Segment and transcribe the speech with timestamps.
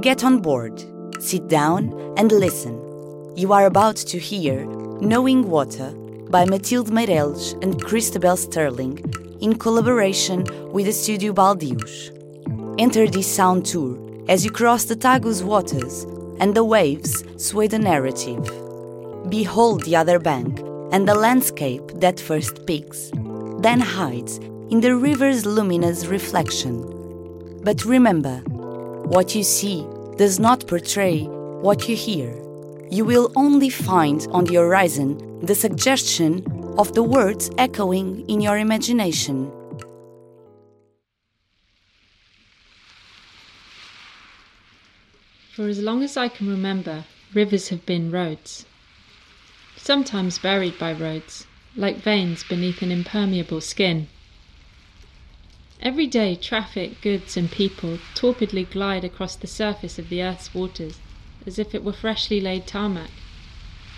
[0.00, 0.82] Get on board,
[1.22, 2.74] sit down, and listen.
[3.36, 4.64] You are about to hear
[5.02, 5.90] Knowing Water
[6.30, 8.98] by Matilde Meirelles and Christabel Sterling
[9.42, 12.10] in collaboration with the Studio Baldius.
[12.78, 16.04] Enter this sound tour as you cross the Tagus waters
[16.40, 18.42] and the waves sway the narrative.
[19.28, 20.60] Behold the other bank
[20.92, 23.10] and the landscape that first peaks,
[23.58, 24.38] then hides
[24.70, 26.86] in the river's luminous reflection.
[27.62, 28.42] But remember,
[29.10, 29.84] what you see
[30.20, 31.22] does not portray
[31.62, 32.30] what you hear.
[32.90, 36.44] You will only find on the horizon the suggestion
[36.76, 39.50] of the words echoing in your imagination.
[45.56, 48.66] For as long as I can remember, rivers have been roads.
[49.78, 51.46] Sometimes buried by roads,
[51.76, 54.08] like veins beneath an impermeable skin.
[55.82, 60.98] Every day, traffic, goods, and people torpidly glide across the surface of the earth's waters
[61.46, 63.10] as if it were freshly laid tarmac,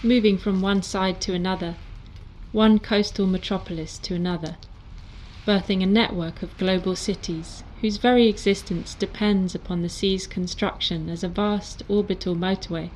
[0.00, 1.74] moving from one side to another,
[2.52, 4.56] one coastal metropolis to another,
[5.44, 11.24] birthing a network of global cities whose very existence depends upon the sea's construction as
[11.24, 12.90] a vast orbital motorway.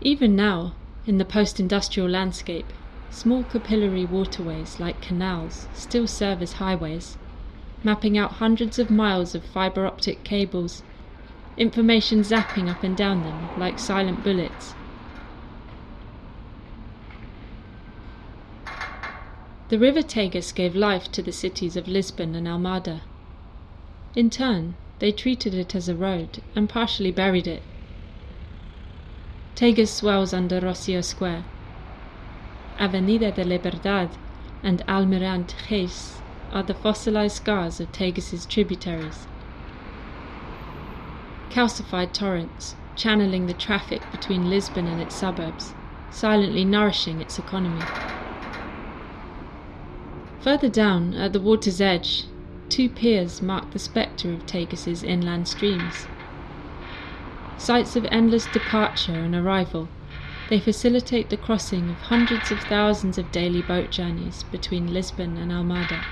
[0.00, 0.72] Even now,
[1.06, 2.66] in the post industrial landscape,
[3.12, 7.18] small capillary waterways like canals still serve as highways,
[7.84, 10.82] mapping out hundreds of miles of fiber optic cables,
[11.58, 14.74] information zapping up and down them like silent bullets.
[19.68, 23.02] The river Tagus gave life to the cities of Lisbon and Almada.
[24.14, 27.62] In turn, they treated it as a road and partially buried it.
[29.54, 31.44] Tagus swells under Rossio Square.
[32.78, 34.16] Avenida de Liberdade,
[34.62, 39.26] and Almirante Reis are the fossilized scars of Tagus's tributaries.
[41.50, 45.74] Calcified torrents, channeling the traffic between Lisbon and its suburbs,
[46.10, 47.88] silently nourishing its economy.
[50.38, 52.24] Further down, at the water's edge,
[52.68, 56.08] two piers mark the spectre of Tagus's inland streams.
[57.56, 59.88] Sites of endless departure and arrival,
[60.52, 65.50] they facilitate the crossing of hundreds of thousands of daily boat journeys between Lisbon and
[65.50, 66.02] Almada,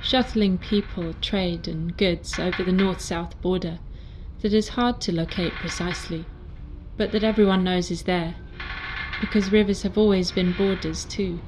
[0.00, 3.80] shuttling people, trade, and goods over the north south border
[4.40, 6.24] that is hard to locate precisely,
[6.96, 8.36] but that everyone knows is there,
[9.20, 11.40] because rivers have always been borders too.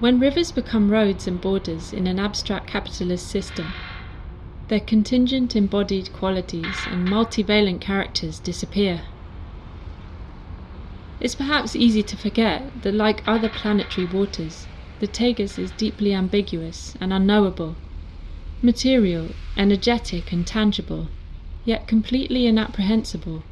[0.00, 3.66] When rivers become roads and borders in an abstract capitalist system,
[4.72, 9.02] their contingent embodied qualities and multivalent characters disappear.
[11.20, 14.68] It's perhaps easy to forget that, like other planetary waters,
[14.98, 17.76] the Tagus is deeply ambiguous and unknowable,
[18.62, 21.08] material, energetic, and tangible,
[21.66, 23.42] yet completely inapprehensible,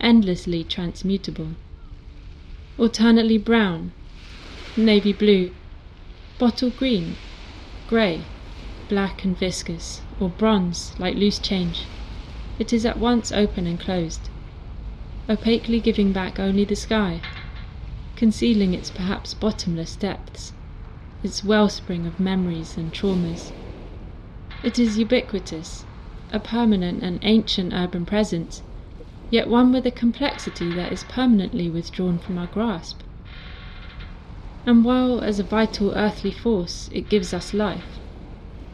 [0.00, 1.50] endlessly transmutable,
[2.78, 3.92] alternately brown,
[4.74, 5.50] navy blue,
[6.38, 7.18] bottle green,
[7.86, 8.24] grey,
[8.90, 11.86] black and viscous, or bronze like loose change.
[12.58, 14.28] It is at once open and closed,
[15.28, 17.20] opaquely giving back only the sky,
[18.16, 20.52] concealing its perhaps bottomless depths,
[21.22, 23.52] its wellspring of memories and traumas.
[24.64, 25.86] It is ubiquitous,
[26.32, 28.60] a permanent and ancient urban presence,
[29.30, 33.02] yet one with a complexity that is permanently withdrawn from our grasp.
[34.66, 37.99] And while as a vital earthly force it gives us life,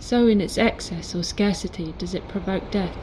[0.07, 2.97] so in its excess or scarcity does it provoke death,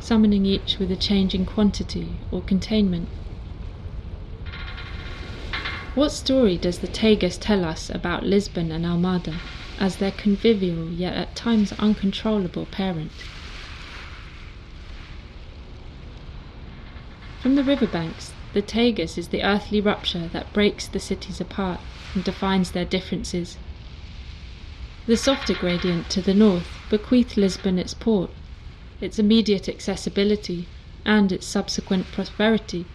[0.00, 3.08] summoning each with a changing quantity or containment.
[5.94, 9.36] What story does the Tagus tell us about Lisbon and Almada
[9.78, 13.12] as their convivial yet at times uncontrollable parent?
[17.40, 21.78] From the riverbanks, the Tagus is the earthly rupture that breaks the cities apart
[22.16, 23.58] and defines their differences.
[25.06, 28.30] The softer gradient to the north bequeathed Lisbon its port,
[29.02, 30.66] its immediate accessibility,
[31.04, 32.86] and its subsequent prosperity.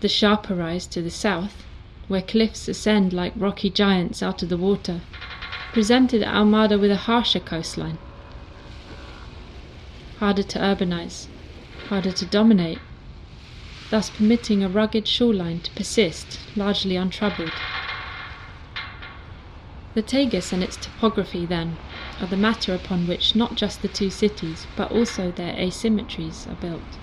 [0.00, 1.64] The sharper rise to the south,
[2.08, 5.02] where cliffs ascend like rocky giants out of the water,
[5.72, 7.98] presented Almada with a harsher coastline,
[10.18, 11.28] harder to urbanize,
[11.88, 12.80] harder to dominate,
[13.90, 17.52] thus permitting a rugged shoreline to persist, largely untroubled.
[19.96, 21.78] The Tagus and its topography, then,
[22.20, 26.54] are the matter upon which not just the two cities, but also their asymmetries are
[26.60, 26.98] built.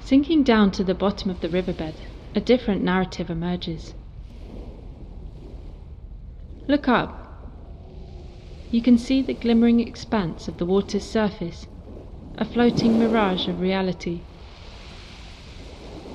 [0.00, 1.96] Sinking down to the bottom of the riverbed,
[2.34, 3.92] a different narrative emerges.
[6.66, 7.28] Look up.
[8.70, 11.66] You can see the glimmering expanse of the water's surface,
[12.38, 14.22] a floating mirage of reality.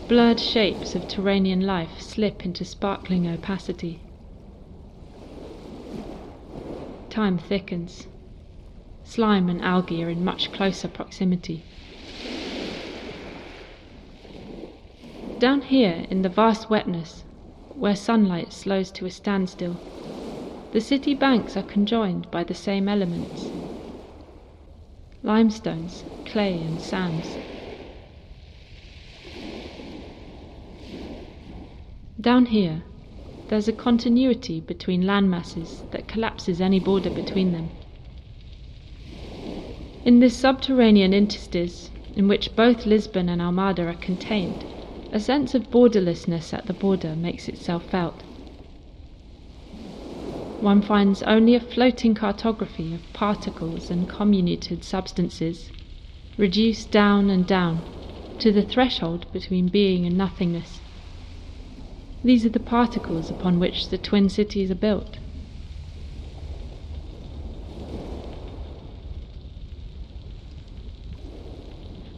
[0.08, 4.06] Blurred shapes of Turanian life slip into sparkling opacity.
[7.10, 8.08] Time thickens.
[9.04, 11.66] Slime and algae are in much closer proximity.
[15.38, 17.26] Down here, in the vast wetness,
[17.74, 19.82] where sunlight slows to a standstill,
[20.72, 23.52] the city banks are conjoined by the same elements
[25.22, 27.40] limestones, clay, and sands.
[32.28, 32.84] Down here,
[33.48, 37.72] there's a continuity between land masses that collapses any border between them.
[40.04, 44.66] In this subterranean interstice, in which both Lisbon and Almada are contained,
[45.10, 48.26] a sense of borderlessness at the border makes itself felt.
[50.60, 55.72] One finds only a floating cartography of particles and comminuted substances,
[56.36, 57.86] reduced down and down
[58.40, 60.82] to the threshold between being and nothingness.
[62.24, 65.18] These are the particles upon which the twin cities are built.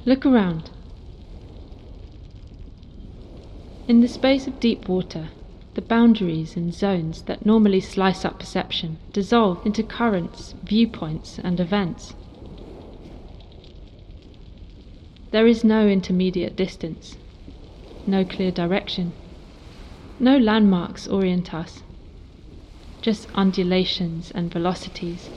[0.05, 0.71] Look around.
[3.87, 5.29] In the space of deep water,
[5.75, 12.13] the boundaries and zones that normally slice up perception dissolve into currents, viewpoints, and events.
[15.31, 17.17] There is no intermediate distance,
[18.07, 19.13] no clear direction,
[20.19, 21.81] no landmarks orient us,
[23.01, 25.29] just undulations and velocities.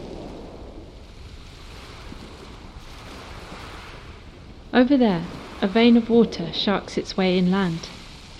[4.75, 5.23] Over there,
[5.61, 7.89] a vein of water sharks its way inland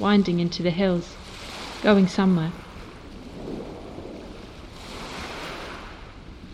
[0.03, 1.15] winding into the hills,
[1.83, 2.51] going somewhere.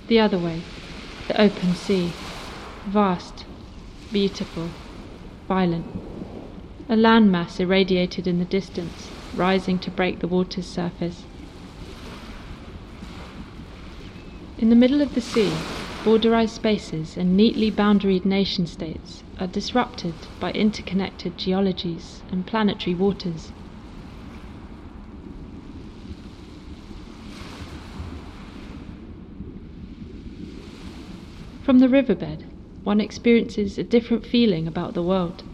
[0.08, 0.60] The other way,
[1.28, 2.12] the open sea,
[2.86, 3.46] vast,
[4.12, 4.68] beautiful,
[5.48, 5.86] violent.
[6.90, 11.24] A landmass irradiated in the distance, rising to break the water's surface.
[14.58, 15.52] In the middle of the sea,
[16.04, 23.52] borderized spaces and neatly boundaried nation states are disrupted by interconnected geologies and planetary waters.
[31.62, 32.44] From the riverbed,
[32.82, 35.44] one experiences a different feeling about the world,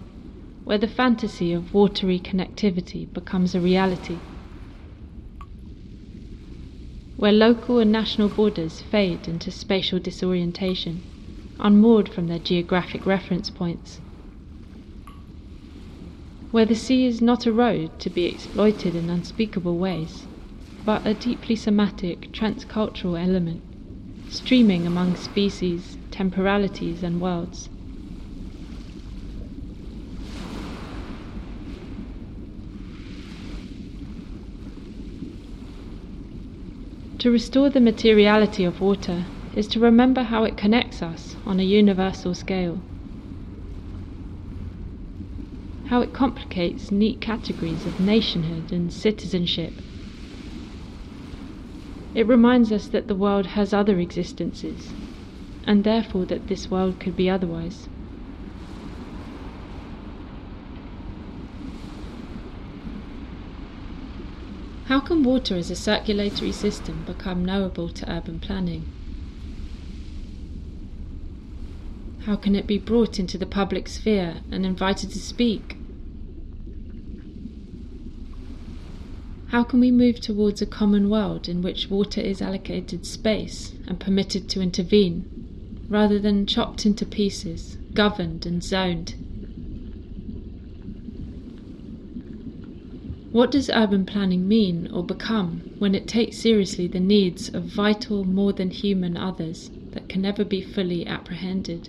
[0.64, 4.18] where the fantasy of watery connectivity becomes a reality,
[7.16, 11.02] where local and national borders fade into spatial disorientation
[11.60, 14.00] unmoored from their geographic reference points.
[16.50, 20.26] Where the sea is not a road to be exploited in unspeakable ways,
[20.84, 23.62] but a deeply somatic transcultural element,
[24.28, 27.70] streaming among species, temporalities, and worlds.
[37.24, 41.62] To restore the materiality of water is to remember how it connects us on a
[41.62, 42.82] universal scale.
[45.84, 49.80] How it complicates neat categories of nationhood and citizenship.
[52.12, 54.92] It reminds us that the world has other existences,
[55.66, 57.88] and therefore that this world could be otherwise.
[64.94, 68.84] How can water as a circulatory system become knowable to urban planning?
[72.26, 75.78] How can it be brought into the public sphere and invited to speak?
[79.48, 83.98] How can we move towards a common world in which water is allocated space and
[83.98, 89.16] permitted to intervene, rather than chopped into pieces, governed and zoned?
[93.34, 98.24] What does urban planning mean or become when it takes seriously the needs of vital,
[98.24, 101.88] more than human others that can never be fully apprehended?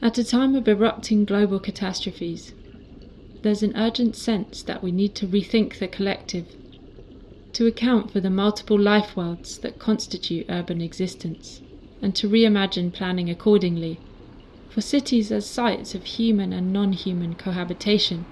[0.00, 2.54] At a time of erupting global catastrophes,
[3.42, 6.46] there's an urgent sense that we need to rethink the collective,
[7.54, 11.60] to account for the multiple life worlds that constitute urban existence,
[12.00, 13.98] and to reimagine planning accordingly
[14.68, 18.24] for cities as sites of human and non human cohabitation.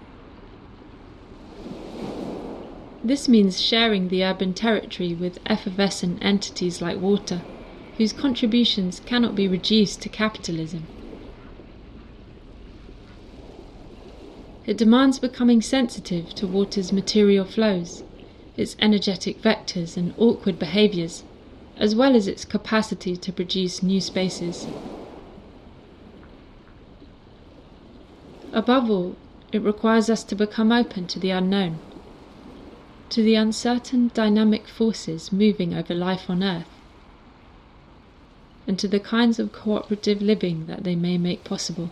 [3.04, 7.42] This means sharing the urban territory with effervescent entities like water
[7.98, 10.84] whose contributions cannot be reduced to capitalism.
[14.66, 18.02] It demands becoming sensitive to water's material flows,
[18.56, 21.22] its energetic vectors and awkward behaviours,
[21.76, 24.66] as well as its capacity to produce new spaces.
[28.56, 29.14] Above all,
[29.52, 31.78] it requires us to become open to the unknown,
[33.10, 36.64] to the uncertain dynamic forces moving over life on Earth,
[38.66, 41.90] and to the kinds of cooperative living that they may make possible.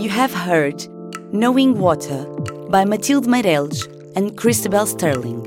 [0.00, 0.88] You have heard
[1.30, 2.24] Knowing Water
[2.70, 3.84] by Matilde Meirelles
[4.16, 5.42] and Christabel Sterling,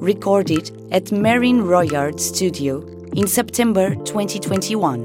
[0.00, 2.78] recorded at Marine Royard Studio
[3.14, 5.00] in September 2021.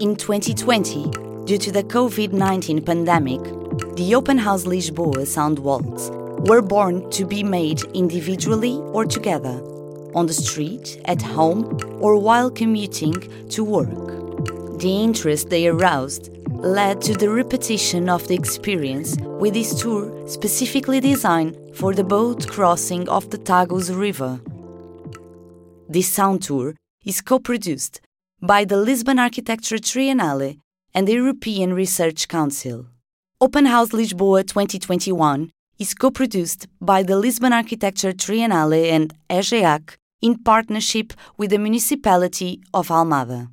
[0.00, 1.10] In 2020,
[1.44, 3.42] due to the COVID 19 pandemic,
[3.96, 6.08] the Open House Lisboa sound walks
[6.48, 9.60] were born to be made individually or together,
[10.14, 14.78] on the street, at home, or while commuting to work.
[14.78, 21.00] The interest they aroused led to the repetition of the experience with this tour specifically
[21.00, 24.40] designed for the boat crossing of the Tagus River.
[25.88, 26.74] This sound tour
[27.04, 28.00] is co produced
[28.42, 30.58] by the Lisbon Architecture Triennale
[30.92, 32.86] and the European Research Council.
[33.40, 40.36] Open House Lisboa 2021 is co produced by the Lisbon Architecture Triennale and EGEAC in
[40.36, 43.48] partnership with the municipality of Almada.